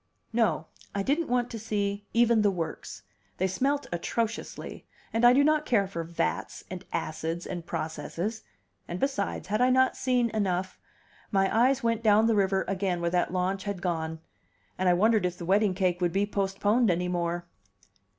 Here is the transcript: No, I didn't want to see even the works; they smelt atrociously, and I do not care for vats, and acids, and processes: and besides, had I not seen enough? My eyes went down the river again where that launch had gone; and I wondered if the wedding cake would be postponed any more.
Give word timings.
No, 0.33 0.65
I 0.95 1.03
didn't 1.03 1.27
want 1.29 1.51
to 1.51 1.59
see 1.59 2.07
even 2.11 2.41
the 2.41 2.49
works; 2.49 3.03
they 3.37 3.45
smelt 3.45 3.85
atrociously, 3.91 4.87
and 5.13 5.23
I 5.23 5.31
do 5.31 5.43
not 5.43 5.63
care 5.63 5.87
for 5.87 6.03
vats, 6.03 6.63
and 6.71 6.83
acids, 6.91 7.45
and 7.45 7.67
processes: 7.67 8.41
and 8.87 8.99
besides, 8.99 9.49
had 9.49 9.61
I 9.61 9.69
not 9.69 9.95
seen 9.95 10.31
enough? 10.31 10.79
My 11.29 11.55
eyes 11.55 11.83
went 11.83 12.01
down 12.01 12.25
the 12.25 12.33
river 12.33 12.65
again 12.67 12.99
where 12.99 13.11
that 13.11 13.31
launch 13.31 13.65
had 13.65 13.79
gone; 13.79 14.21
and 14.75 14.89
I 14.89 14.95
wondered 14.95 15.23
if 15.23 15.37
the 15.37 15.45
wedding 15.45 15.75
cake 15.75 16.01
would 16.01 16.13
be 16.13 16.25
postponed 16.25 16.89
any 16.89 17.07
more. 17.07 17.45